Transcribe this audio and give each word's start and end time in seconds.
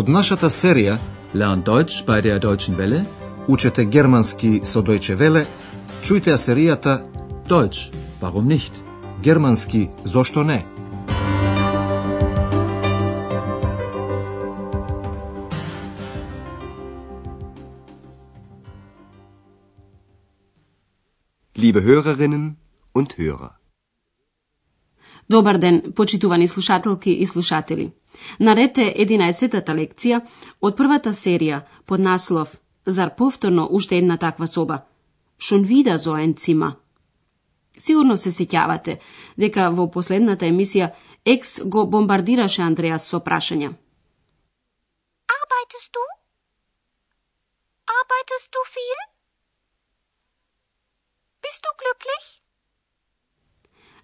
Од 0.00 0.08
нашата 0.08 0.50
серија 0.50 0.98
Lernt 1.34 1.66
Deutsch 1.66 2.04
bei 2.06 2.22
der 2.22 2.38
Deutschen 2.38 2.76
Welle. 2.76 3.04
Учете 3.48 3.84
германски 3.84 4.60
со 4.64 4.82
Deutsche 4.82 5.16
Welle, 5.16 5.46
чујте 6.02 6.30
ја 6.30 6.38
серијата 6.38 7.00
Deutsch, 7.48 7.92
warum 8.20 8.46
nicht? 8.46 8.72
Германски 9.22 9.88
зошто 10.04 10.42
не? 10.42 10.64
Liebe 21.56 21.82
Hörerinnen 21.82 22.56
und 22.92 23.18
Hörer. 23.18 23.59
Добар 25.31 25.57
ден, 25.57 25.93
почитувани 25.95 26.47
слушателки 26.47 27.11
и 27.11 27.27
слушатели. 27.27 27.91
Наред 28.39 28.77
е 28.77 28.87
11-тата 29.05 29.71
лекција 29.77 30.17
од 30.61 30.75
првата 30.75 31.13
серија 31.15 31.61
под 31.87 32.03
наслов 32.03 32.57
Зар 32.85 33.15
повторно 33.15 33.67
уште 33.71 33.97
една 33.97 34.17
таква 34.17 34.47
соба? 34.47 34.81
Шон 35.39 35.63
вида 35.63 35.97
зо 35.97 36.15
ein 36.17 36.35
Сигурно 37.77 38.17
се 38.17 38.31
сеќавате 38.31 38.99
дека 39.37 39.69
во 39.69 39.87
последната 39.91 40.45
емисија 40.45 40.91
Екс 41.25 41.61
го 41.63 41.87
бомбардираше 41.87 42.61
Андреас 42.61 43.07
со 43.07 43.19
прашања. 43.19 43.71
Arbeitest 45.37 45.93
du? 45.93 46.03
Arbeitest 47.99 48.51
du 48.51 48.61
viel? 48.75 49.01
Bist 51.41 51.63
du 51.63 51.71
glücklich? 51.81 52.50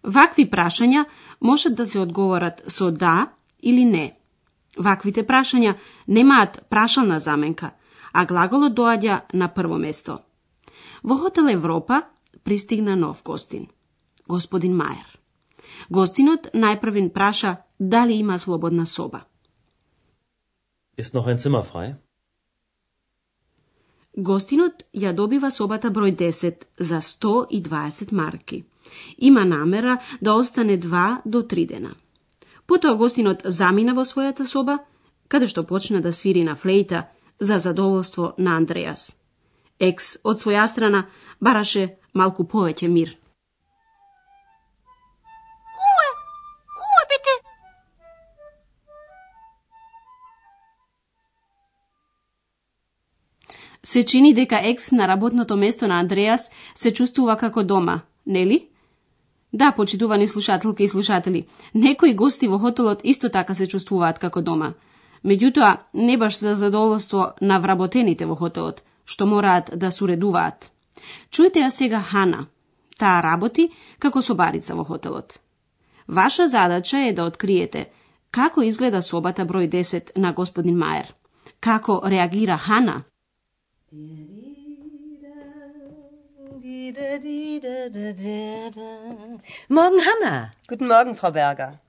Вакви 0.03 0.49
прашања 0.49 1.05
можат 1.41 1.75
да 1.75 1.85
се 1.85 1.99
одговорат 1.99 2.63
со 2.67 2.91
да 2.91 3.31
или 3.59 3.85
не. 3.85 4.17
Ваквите 4.77 5.23
прашања 5.23 5.75
немаат 6.07 6.61
прашална 6.69 7.19
заменка, 7.19 7.71
а 8.13 8.25
глаголот 8.25 8.73
доаѓа 8.73 9.21
на 9.33 9.47
прво 9.47 9.77
место. 9.77 10.19
Во 11.03 11.17
хотел 11.17 11.47
Европа 11.47 12.01
пристигна 12.43 12.95
нов 12.95 13.23
гостин, 13.23 13.67
господин 14.27 14.73
Мајер. 14.73 15.17
Гостинот 15.89 16.49
најпрвин 16.53 17.09
праша 17.13 17.57
дали 17.79 18.13
има 18.13 18.39
слободна 18.39 18.85
соба. 18.85 19.25
Ist 20.97 21.13
noch 21.13 21.27
ein 21.27 21.37
Zimmer 21.37 21.63
frei? 21.63 21.95
Гостинот 24.17 24.83
ја 24.93 25.13
добива 25.13 25.51
собата 25.51 25.91
број 25.93 26.15
10 26.15 26.63
за 26.79 27.01
120 27.01 28.11
марки. 28.11 28.63
Има 29.17 29.45
намера 29.45 29.97
да 30.21 30.33
остане 30.33 30.77
два 30.77 31.21
до 31.25 31.43
три 31.43 31.65
дена. 31.65 31.95
Потоа 32.67 32.95
гостинот 32.95 33.41
замина 33.45 33.93
во 33.93 34.03
својата 34.03 34.43
соба, 34.45 34.79
каде 35.27 35.47
што 35.47 35.63
почна 35.63 36.01
да 36.01 36.11
свири 36.13 36.43
на 36.43 36.55
флейта 36.55 37.07
за 37.39 37.59
задоволство 37.59 38.33
на 38.37 38.57
Андреас. 38.57 39.15
Екс 39.79 40.17
од 40.23 40.41
своја 40.41 40.67
страна 40.67 41.05
бараше 41.39 41.97
малку 42.13 42.43
повеќе 42.43 42.87
мир. 42.87 43.17
Се 53.83 54.03
чини 54.03 54.33
дека 54.33 54.59
екс 54.63 54.91
на 54.91 55.07
работното 55.07 55.55
место 55.57 55.87
на 55.87 55.99
Андреас 55.99 56.49
се 56.75 56.91
чувствува 56.93 57.37
како 57.37 57.63
дома, 57.63 58.01
нели? 58.25 58.67
Да, 59.57 59.71
почитувани 59.71 60.27
слушателки 60.27 60.83
и 60.83 60.87
слушатели, 60.87 61.47
некои 61.73 62.13
гости 62.13 62.47
во 62.47 62.59
хотелот 62.59 62.99
исто 63.03 63.29
така 63.29 63.55
се 63.55 63.65
чувствуваат 63.65 64.19
како 64.19 64.41
дома. 64.41 64.73
Меѓутоа, 65.25 65.77
не 65.93 66.17
баш 66.17 66.37
за 66.37 66.53
задоволство 66.55 67.33
на 67.41 67.57
вработените 67.59 68.27
во 68.29 68.35
хотелот, 68.35 68.83
што 69.05 69.25
мораат 69.25 69.71
да 69.73 69.89
суредуваат. 69.91 70.69
Чујте 71.33 71.65
ја 71.65 71.71
сега 71.73 72.01
Хана. 72.11 72.45
Таа 72.99 73.23
работи 73.25 73.69
како 73.97 74.21
собарица 74.21 74.75
во 74.75 74.83
хотелот. 74.83 75.39
Ваша 76.07 76.47
задача 76.47 77.01
е 77.07 77.13
да 77.13 77.25
откриете 77.25 77.87
како 78.31 78.61
изгледа 78.61 79.01
собата 79.01 79.45
број 79.45 79.71
10 79.73 80.13
на 80.17 80.33
господин 80.33 80.77
Маер. 80.77 81.13
Како 81.59 82.01
реагира 82.05 82.57
Хана? 82.57 83.03
Morgen. 89.67 90.01
Hanna. 90.07 90.51
Guten 90.67 90.87
Morgen, 90.87 91.15
Frau 91.15 91.31
Berger. 91.31 91.79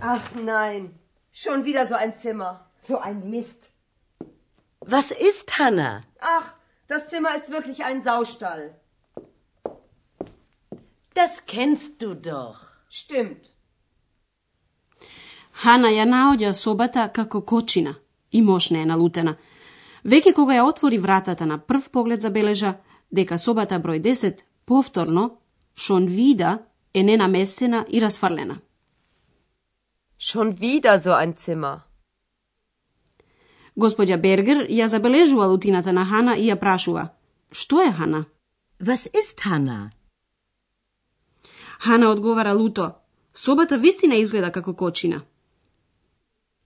Ach 0.00 0.34
nein, 0.34 0.98
schon 1.32 1.64
wieder 1.64 1.86
so 1.86 1.94
ein 1.94 2.16
Zimmer. 2.16 2.52
So 2.80 2.98
ein 2.98 3.30
Mist. 3.30 3.70
Was 4.80 5.10
ist, 5.10 5.58
Hanna? 5.58 6.00
Ach, 6.20 6.54
das 6.88 7.08
Zimmer 7.08 7.36
ist 7.36 7.50
wirklich 7.50 7.84
ein 7.84 8.02
Saustall. 8.02 8.74
Das 11.14 11.44
kennst 11.46 12.02
du 12.02 12.14
doch. 12.14 12.58
Stimmt. 12.88 13.44
Hanna 15.52 15.88
ja 15.88 16.04
naođa 16.04 16.54
sobata 16.54 17.08
kako 17.08 17.40
kočina 17.40 17.94
i 18.30 18.42
moš 18.42 18.70
nenalutena. 18.70 19.36
Веќе 20.04 20.34
кога 20.34 20.54
ја 20.54 20.64
отвори 20.68 20.98
вратата 20.98 21.46
на 21.46 21.58
прв 21.58 21.90
поглед 21.90 22.20
забележа 22.20 22.74
дека 23.10 23.38
собата 23.38 23.80
број 23.80 24.00
10 24.00 24.40
повторно, 24.64 25.38
шон 25.76 26.06
вида, 26.06 26.58
е 26.94 27.02
ненаместена 27.02 27.86
и 27.88 28.00
расфрлена. 28.00 28.58
Schon 30.18 30.52
wieder 30.52 30.98
so 30.98 31.12
ein 31.14 31.34
Zimmer. 31.34 31.80
Господја 33.76 34.16
Бергер 34.16 34.66
ја 34.68 34.86
забележува 34.86 35.46
лутината 35.46 35.92
на 35.92 36.04
Хана 36.04 36.36
и 36.36 36.50
ја 36.50 36.56
прашува. 36.60 37.08
Што 37.52 37.82
е 37.82 37.92
Хана? 37.92 38.24
Was 38.80 39.08
ist, 39.12 39.40
Hanna? 39.40 39.90
Хана 41.80 42.10
одговара 42.10 42.54
луто. 42.54 42.92
Собата 43.34 43.78
вистина 43.78 44.16
изгледа 44.16 44.52
како 44.52 44.74
кочина. 44.74 45.22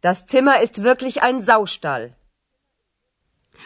Das 0.02 0.26
Zimmer 0.26 0.62
ist 0.62 0.82
wirklich 0.82 1.22
ein 1.22 1.42
Saustall. 1.42 2.10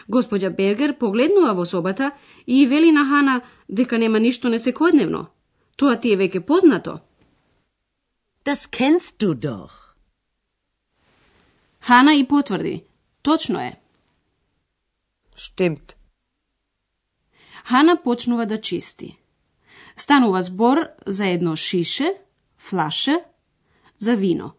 Господја 0.07 0.49
Бергер 0.55 0.97
погледнува 0.97 1.53
во 1.53 1.65
собата 1.65 2.11
и 2.47 2.65
вели 2.67 2.91
на 2.91 3.05
Хана 3.05 3.41
дека 3.69 3.97
нема 3.97 4.19
ништо 4.19 4.47
несекојдневно. 4.47 5.25
Тоа 5.75 5.95
ти 5.95 6.13
е 6.13 6.17
веќе 6.17 6.39
познато. 6.45 6.99
Das 8.45 8.67
kennst 8.67 9.19
du 9.19 9.33
doch. 9.33 9.95
Хана 11.79 12.15
и 12.15 12.27
потврди. 12.27 12.83
Точно 13.21 13.59
е. 13.59 13.79
Stimmt. 15.35 15.95
Хана 17.65 17.95
почнува 18.03 18.45
да 18.45 18.61
чисти. 18.61 19.19
Станува 19.95 20.41
збор 20.41 20.87
за 21.05 21.27
едно 21.27 21.55
шише, 21.55 22.13
флаше, 22.57 23.23
за 23.97 24.15
вино, 24.15 24.51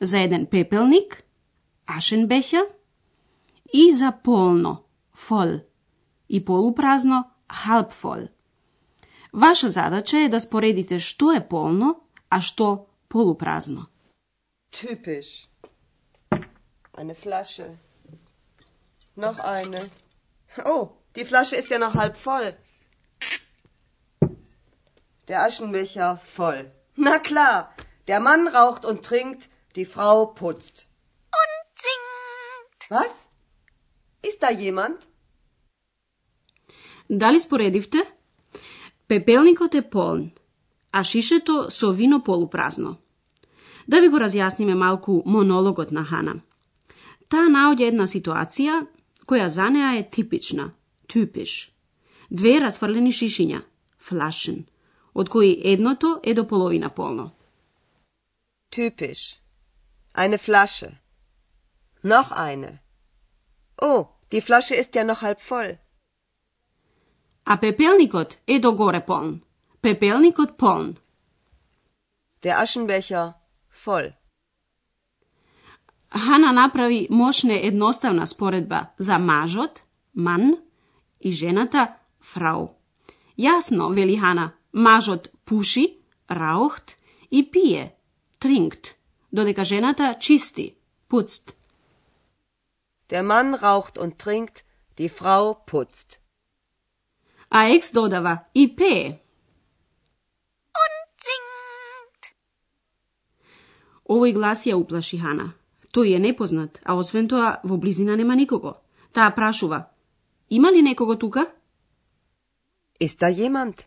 за 0.00 0.18
еден 0.18 0.46
пепелник, 0.46 1.22
ашенбеќа 1.86 2.62
и 3.73 3.93
за 3.93 4.11
полно, 4.23 4.83
фол, 5.13 5.59
и 6.29 6.45
полупразно, 6.45 7.31
халпфол. 7.51 8.27
Ваша 9.33 9.69
задача 9.69 10.19
е 10.19 10.29
да 10.29 10.39
споредите 10.39 10.99
што 10.99 11.31
е 11.35 11.41
полно, 11.47 11.99
а 12.29 12.39
што 12.41 12.87
полупразно. 13.09 13.87
Typisch. 14.71 15.47
Eine 16.93 17.15
Flasche. 17.15 17.67
Noch 19.15 19.39
eine. 19.39 19.81
Oh, 20.63 20.83
die 21.15 21.25
Flasche 21.25 21.55
ist 21.55 21.69
ja 21.69 21.79
noch 21.79 21.95
halb 21.95 22.15
voll. 22.15 22.55
Der 25.27 25.43
Aschenbecher 25.45 26.17
voll. 26.17 26.71
Na 26.95 27.19
klar, 27.19 27.75
der 28.07 28.19
Mann 28.19 28.47
raucht 28.47 28.85
und 28.85 29.03
trinkt, 29.03 29.49
die 29.75 29.85
Frau 29.85 30.27
putzt. 30.27 30.87
Und 31.41 31.63
singt. 31.85 32.89
Was? 32.89 33.27
Ist 34.22 34.40
da 34.40 34.50
jemand? 34.50 35.06
Дали 37.10 37.40
споредивте? 37.40 37.98
Пепелникот 39.08 39.74
е 39.74 39.90
полн, 39.90 40.30
а 40.92 41.04
шишето 41.04 41.70
со 41.70 41.92
вино 41.92 42.22
полупразно. 42.22 42.96
Да 43.88 44.00
ви 44.00 44.08
го 44.08 44.16
разјасниме 44.16 44.74
малку 44.74 45.22
монологот 45.26 45.90
на 45.90 46.04
Хана. 46.04 46.34
Таа 47.28 47.48
наоѓа 47.50 47.88
една 47.90 48.06
ситуација 48.06 48.86
која 49.26 49.46
за 49.46 49.70
неа 49.70 49.96
е 49.98 50.10
типична, 50.10 50.70
типиш. 51.08 51.72
Две 52.30 52.60
расфрлени 52.60 53.10
шишиња, 53.10 53.62
флашен, 53.98 54.66
од 55.14 55.28
кои 55.28 55.58
едното 55.64 56.20
е 56.22 56.34
до 56.34 56.46
половина 56.46 56.90
полно. 56.90 57.30
Typisch. 58.70 59.40
Eine 60.14 60.38
Flasche. 60.38 60.90
Noch 62.04 62.30
eine. 62.30 62.78
Oh, 63.80 64.06
die 64.32 64.40
Flasche 64.40 64.74
ist 64.74 64.94
ja 64.94 65.04
noch 65.04 65.22
halb 65.22 65.40
voll. 65.40 65.78
А 67.44 67.56
пепелникот 67.56 68.38
е 68.46 68.60
догоре 68.60 69.00
полн. 69.06 69.40
Пепелникот 69.82 70.56
полн. 70.56 70.96
Der 72.42 72.62
Aschenbecher 72.62 73.34
voll. 73.84 74.12
Хана 76.10 76.52
направи 76.52 77.08
мошне 77.10 77.66
едноставна 77.66 78.26
споредба 78.26 78.86
за 78.98 79.18
мажот, 79.18 79.84
ман, 80.14 80.56
и 81.20 81.30
жената, 81.30 81.94
фрау. 82.20 82.74
Јасно, 83.38 83.92
вели 83.92 84.16
Хана, 84.16 84.52
мажот 84.72 85.30
пуши, 85.44 85.98
раухт, 86.28 86.96
и 87.30 87.50
пие, 87.50 87.94
тринкт, 88.38 88.96
додека 89.32 89.64
жената 89.64 90.16
чисти, 90.20 90.74
пуцт. 91.08 91.59
Der 93.10 93.22
Mann 93.22 93.54
raucht 93.54 93.98
und 93.98 94.18
trinkt, 94.18 94.64
die 94.98 95.08
Frau 95.08 95.54
putzt. 95.54 96.20
А 97.48 97.68
екс 97.68 97.90
додава 97.90 98.46
и 98.54 98.68
пее. 98.68 99.18
Und 100.82 101.08
singt. 101.26 102.22
Овој 104.06 104.32
глас 104.32 104.66
ја 104.66 104.76
уплаши 104.78 105.18
Хана. 105.18 105.54
Тој 105.90 106.14
е 106.14 106.18
непознат, 106.22 106.78
а 106.84 106.94
освен 106.94 107.26
тоа 107.28 107.58
во 107.64 107.76
близина 107.76 108.16
нема 108.16 108.36
никого. 108.36 108.76
Таа 109.12 109.34
прашува: 109.34 109.90
Има 110.48 110.70
ли 110.70 110.82
некого 110.82 111.18
тука? 111.18 111.50
Ist 113.00 113.18
da 113.18 113.30
jemand? 113.30 113.86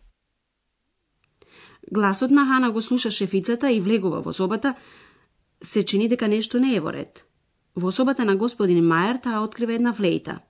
Гласот 1.90 2.30
на 2.30 2.46
Хана 2.46 2.70
го 2.70 2.80
слуша 2.80 3.10
шефицата 3.10 3.70
и 3.72 3.80
влегува 3.80 4.20
во 4.20 4.32
собата. 4.32 4.74
Се 5.62 5.84
чини 5.84 6.08
дека 6.08 6.28
нешто 6.28 6.60
не 6.60 6.74
е 6.74 6.80
во 6.80 6.92
ред. 6.92 7.24
Во 7.76 7.90
собата 7.90 8.24
на 8.24 8.36
господин 8.36 8.84
Мајер 8.86 9.22
таа 9.22 9.40
открива 9.42 9.74
една 9.74 9.92
флейта. 9.92 10.40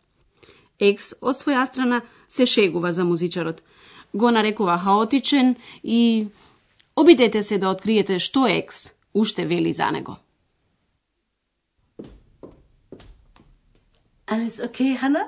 Екс 0.78 1.14
од 1.20 1.38
своја 1.38 1.64
страна 1.66 2.02
се 2.28 2.46
шегува 2.46 2.92
за 2.92 3.04
музичарот. 3.04 3.62
Го 4.14 4.30
нарекува 4.30 4.78
хаотичен 4.78 5.56
и 5.82 6.28
обидете 6.96 7.42
се 7.42 7.58
да 7.58 7.70
откриете 7.70 8.18
што 8.18 8.46
Екс 8.46 8.92
уште 9.14 9.46
вели 9.46 9.72
за 9.72 9.90
него. 9.90 10.16
Alles 14.26 14.60
okay, 14.60 14.96
Hanna? 14.96 15.24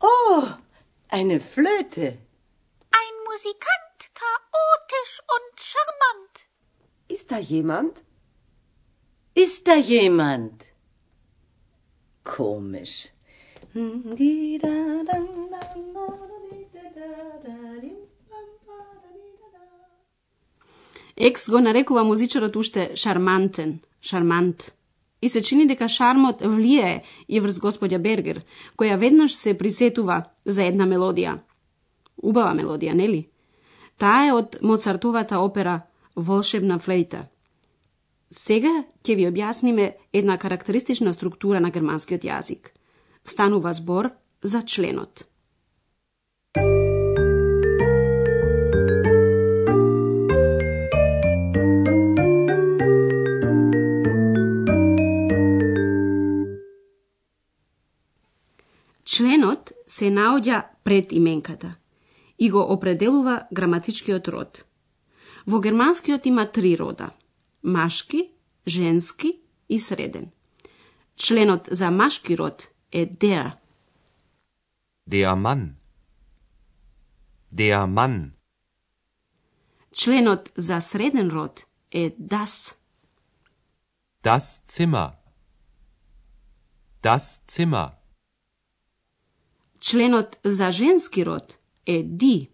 Oh, 0.00 0.42
eine 1.08 1.38
Flöte. 1.40 2.06
Ein 3.00 3.14
Musikant, 3.28 3.98
chaotisch 4.20 5.14
und 5.34 5.52
charmant. 5.70 6.34
Ist 7.08 7.30
da 7.30 7.38
jemand? 7.38 8.02
Ist 9.42 9.66
da 9.66 9.72
jemand? 9.72 10.64
Komisch. 12.24 13.12
Екс 21.16 21.50
го 21.50 21.60
нарекува 21.60 22.04
музичарот 22.04 22.56
уште 22.56 22.90
шармантен, 22.96 23.80
шармант. 24.00 24.74
И 25.22 25.28
се 25.28 25.42
чини 25.42 25.66
дека 25.66 25.88
шармот 25.88 26.42
влијае 26.42 27.00
и 27.28 27.40
врз 27.40 27.60
господја 27.64 27.98
Бергер, 27.98 28.44
која 28.76 29.00
веднаш 29.00 29.32
се 29.40 29.56
присетува 29.56 30.22
за 30.44 30.68
една 30.68 30.84
мелодија. 30.84 31.38
Убава 32.22 32.52
мелодија, 32.52 32.92
нели? 32.92 33.28
Таа 33.96 34.26
е 34.28 34.32
од 34.32 34.56
Моцартовата 34.62 35.40
опера 35.40 35.80
Волшебна 36.16 36.78
флейта. 36.78 37.28
Сега 38.30 38.70
ќе 39.02 39.16
ви 39.18 39.24
објасниме 39.26 39.88
една 40.14 40.36
карактеристична 40.38 41.10
структура 41.14 41.58
на 41.60 41.70
германскиот 41.74 42.22
јазик. 42.22 42.70
Станува 43.26 43.72
збор 43.74 44.10
за 44.42 44.62
членот. 44.62 45.26
Членот 59.04 59.72
се 59.88 60.06
наоѓа 60.06 60.62
пред 60.84 61.12
именката 61.12 61.74
и 62.38 62.50
го 62.50 62.62
определува 62.62 63.48
граматичкиот 63.50 64.28
род. 64.28 64.64
Во 65.46 65.58
германскиот 65.58 66.26
има 66.26 66.46
три 66.46 66.76
рода– 66.78 67.10
машки, 67.62 68.30
женски 68.66 69.40
и 69.68 69.78
среден. 69.78 70.30
Членот 71.16 71.68
за 71.70 71.90
машки 71.90 72.38
род 72.38 72.68
е 72.92 73.06
der. 73.06 73.56
Der 75.10 75.34
Mann. 75.34 75.74
Der 77.54 77.86
Mann. 77.86 78.30
Членот 79.92 80.52
за 80.56 80.80
среден 80.80 81.28
род 81.28 81.66
е 81.90 82.10
das. 82.10 82.74
Das 84.22 84.62
Zimmer. 84.68 85.12
Das 87.02 87.40
Zimmer. 87.48 87.90
Членот 89.80 90.38
за 90.44 90.72
женски 90.72 91.26
род 91.26 91.58
е 91.86 92.04
die. 92.04 92.50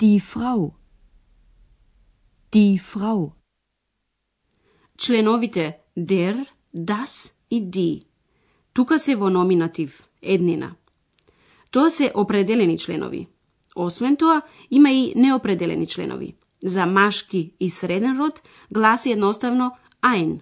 Die 0.00 0.20
Frau. 0.20 0.72
Die 2.52 2.78
Frau. 2.78 3.39
Членовите 5.00 5.78
der, 5.96 6.46
das 6.74 7.32
и 7.50 7.70
die. 7.70 8.04
Тука 8.72 8.98
се 8.98 9.16
во 9.16 9.30
номинатив, 9.30 10.08
еднина. 10.22 10.74
Тоа 11.70 11.90
се 11.90 12.12
определени 12.14 12.78
членови. 12.78 13.28
Освен 13.76 14.16
тоа, 14.16 14.42
има 14.70 14.90
и 14.90 15.12
неопределени 15.16 15.86
членови. 15.86 16.36
За 16.62 16.86
машки 16.86 17.54
и 17.60 17.70
среден 17.70 18.18
род 18.18 18.42
гласи 18.70 19.10
едноставно 19.10 19.76
ein. 20.02 20.40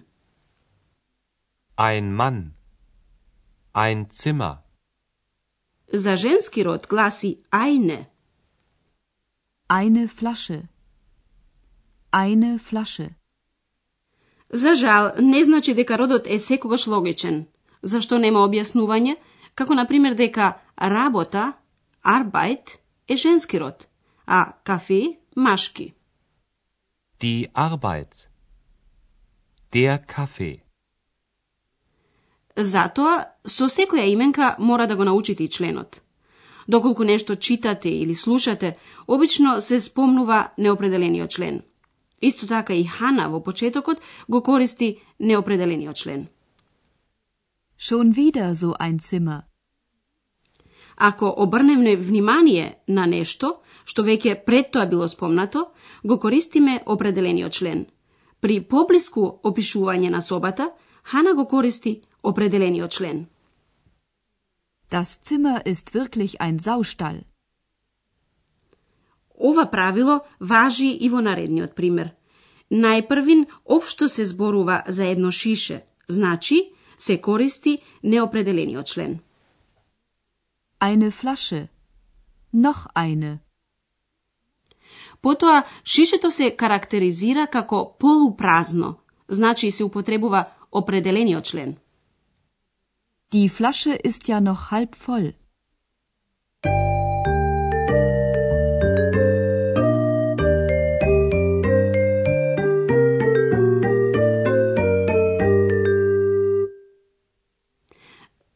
Ein 1.77 2.15
Mann. 2.15 2.51
Ein 3.73 4.09
Zimmer. 4.09 4.57
За 5.93 6.17
женски 6.17 6.59
род 6.63 6.87
гласи 6.87 7.39
eine. 7.51 8.05
Eine 9.69 10.07
Flasche. 10.07 10.67
Eine 12.11 12.59
Flasche. 12.59 13.18
За 14.49 14.75
жал, 14.75 15.11
не 15.19 15.43
значи 15.43 15.73
дека 15.73 15.97
родот 15.97 16.27
е 16.27 16.39
секогаш 16.39 16.87
логичен, 16.87 17.45
зашто 17.83 18.17
нема 18.17 18.39
објаснување, 18.47 19.15
како 19.55 19.73
на 19.73 19.85
пример 19.85 20.15
дека 20.15 20.57
работа, 20.81 21.53
Arbeit, 22.03 22.79
е 23.07 23.15
женски 23.15 23.59
род, 23.59 23.87
а 24.25 24.53
кафе 24.63 25.19
машки. 25.35 25.93
Die 27.21 27.47
Arbeit. 27.53 28.27
Der 29.71 29.99
Kaffee. 30.05 30.61
Затоа, 32.55 33.25
со 33.45 33.69
секоја 33.69 34.07
именка 34.09 34.55
мора 34.59 34.87
да 34.87 34.95
го 34.95 35.03
научите 35.03 35.43
и 35.43 35.49
членот. 35.49 36.01
Доколку 36.67 37.03
нешто 37.03 37.35
читате 37.35 37.89
или 37.89 38.15
слушате, 38.15 38.77
обично 39.07 39.61
се 39.61 39.79
спомнува 39.79 40.49
неопределениот 40.57 41.29
член. 41.29 41.61
Исто 42.21 42.47
така 42.47 42.73
и 42.73 42.83
Хана 42.83 43.29
во 43.29 43.43
почетокот 43.43 44.01
го 44.29 44.43
користи 44.43 44.99
неопределениот 45.19 45.95
член. 45.95 46.27
Schon 47.77 48.13
wieder 48.13 48.53
so 48.53 48.75
ein 48.79 48.99
Zimmer. 48.99 49.41
Ако 50.97 51.33
обрнеме 51.37 51.95
внимание 51.95 52.77
на 52.87 53.05
нешто, 53.05 53.61
што 53.85 54.03
веќе 54.03 54.43
пред 54.45 54.71
тоа 54.71 54.85
било 54.85 55.07
спомнато, 55.07 55.71
го 56.03 56.19
користиме 56.19 56.81
определениот 56.85 57.51
член. 57.51 57.85
При 58.41 58.59
поблиску 58.61 59.39
опишување 59.43 60.09
на 60.09 60.21
собата, 60.21 60.71
Хана 61.03 61.33
го 61.33 61.47
користи 61.47 62.01
определениот 62.23 62.91
член. 62.91 63.27
Das 64.91 65.21
Zimmer 65.23 65.61
ist 65.65 65.93
wirklich 65.93 66.41
ein 66.41 66.59
Saustall. 66.59 67.28
Ова 69.39 69.65
правило 69.71 70.21
важи 70.39 70.91
и 70.91 71.09
во 71.09 71.21
наредниот 71.21 71.75
пример. 71.75 72.11
Најпрвин 72.71 73.47
општо 73.65 74.09
се 74.09 74.25
зборува 74.25 74.83
за 74.87 75.05
едно 75.05 75.31
шише, 75.31 75.85
значи 76.07 76.71
се 76.97 77.21
користи 77.21 77.79
неопределениот 78.03 78.85
член. 78.85 79.19
Eine 80.79 81.11
Flasche. 81.11 81.67
Noch 82.53 82.87
eine. 82.95 83.37
Потоа, 85.21 85.63
шишето 85.83 86.31
се 86.31 86.55
карактеризира 86.55 87.47
како 87.47 87.95
полупразно, 87.99 88.95
значи 89.27 89.71
се 89.71 89.83
употребува 89.83 90.45
определениот 90.71 91.43
член. 91.43 91.77
Die 93.33 93.49
Flasche 93.49 93.99
ist 94.03 94.27
ja 94.27 94.39
noch 94.39 94.71
halb 94.71 94.95
voll. 95.07 95.38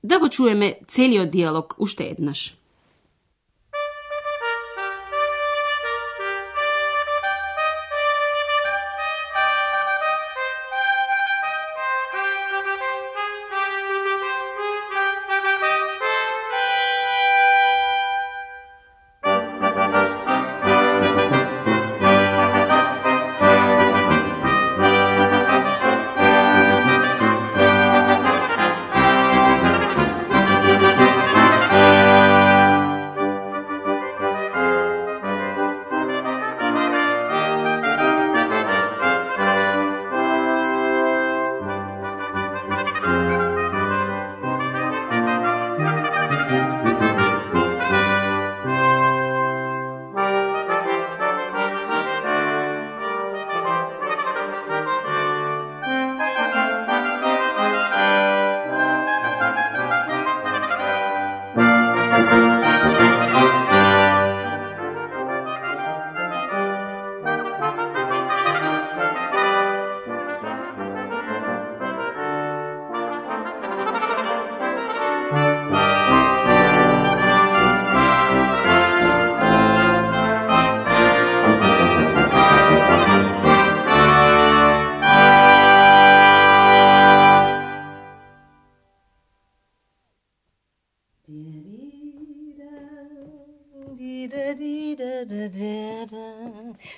da 0.03 0.17
go 0.17 0.27
čujeme 0.29 0.73
celi 0.87 1.19
od 1.19 1.35
ušte 1.35 1.73
uštednaš. 1.77 2.62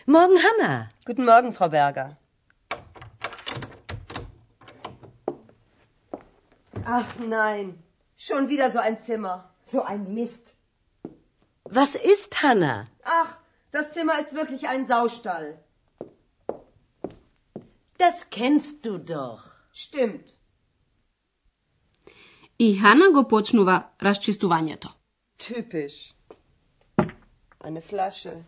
Morgen, 0.07 0.39
Hanna. 0.47 0.89
Guten 1.05 1.25
Morgen, 1.25 1.53
Frau 1.53 1.69
Berger. 1.69 2.17
Ach 6.85 7.11
nein, 7.19 7.83
schon 8.17 8.49
wieder 8.49 8.71
so 8.71 8.79
ein 8.79 9.01
Zimmer. 9.01 9.51
So 9.65 9.83
ein 9.83 10.13
Mist. 10.15 10.55
Was 11.65 11.95
ist, 11.95 12.43
Hanna? 12.43 12.85
Ach, 13.05 13.37
das 13.71 13.93
Zimmer 13.93 14.19
ist 14.19 14.35
wirklich 14.35 14.69
ein 14.69 14.87
Saustall. 14.87 15.59
Das 17.99 18.31
kennst 18.31 18.85
du 18.85 18.99
doch. 18.99 19.43
Stimmt. 19.73 20.27
И 22.59 22.79
Хана 22.81 23.11
го 23.11 23.29
почнува 23.29 23.91
расчистувањето. 24.01 24.89
Typisch. 25.39 26.15
Eine 27.61 27.81
Flasche. 27.81 28.45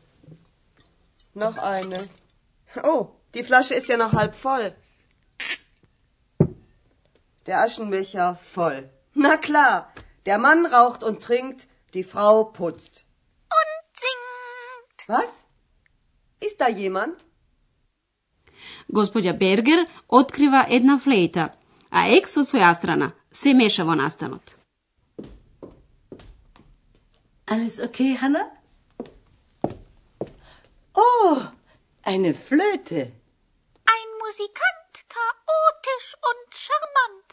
Noch 1.46 1.60
eine. 1.60 2.00
Oh, 2.84 3.01
die 3.36 3.44
Flasche 3.44 3.75
ist 3.75 3.89
ja 3.89 3.98
noch 3.98 4.13
halb 4.13 4.34
voll. 4.34 4.75
Der 7.46 7.60
Aschenbecher 7.65 8.36
voll. 8.56 8.89
Na 9.13 9.38
klar, 9.38 9.94
der 10.25 10.39
Mann 10.39 10.65
raucht 10.65 11.03
und 11.03 11.22
trinkt, 11.22 11.67
die 11.94 12.03
Frau 12.03 12.44
putzt. 12.44 13.06
Und 13.60 13.77
singt. 14.03 15.00
Was? 15.15 15.46
Ist 16.39 16.60
da 16.60 16.70
jemand? 16.70 17.17
Gospodja 18.88 19.34
Berger 19.34 19.86
otkriva 20.08 20.65
jedna 20.70 20.98
fleita, 20.98 21.53
a 21.91 22.08
eks 22.17 22.34
sa 22.34 22.44
svoja 22.44 22.74
strana 22.74 23.12
se 23.32 23.53
meša 23.53 23.84
vo 23.84 23.96
nastanot. 23.96 24.58
Alles 27.46 27.79
okay, 27.79 28.17
Hanna? 28.22 28.57
Oh, 30.97 31.37
eine 32.03 32.35
Flöte. 32.35 33.01
Ein 33.95 34.09
Musikant, 34.25 34.93
chaotisch 35.17 36.09
und 36.31 36.47
charmant. 36.65 37.29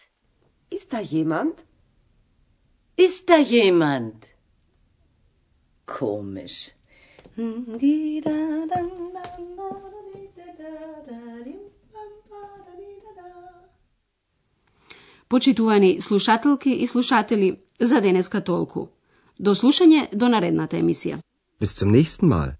Ist 0.69 0.93
da 0.93 0.99
jemand? 0.99 1.65
Ist 2.95 3.29
da 3.29 3.37
jemand? 3.37 4.19
Komisch. 5.85 6.59
Почитувани 15.27 16.01
слушателки 16.01 16.69
и 16.69 16.87
слушатели, 16.87 17.59
за 17.79 18.01
денеска 18.01 18.41
толку. 18.41 18.87
До 19.39 19.53
слушање 19.55 20.09
до 20.11 20.27
наредната 20.27 20.75
емисија. 20.77 21.19
Bis 21.59 21.79
zum 21.79 21.91
nächsten 21.91 22.27
Mal. 22.27 22.59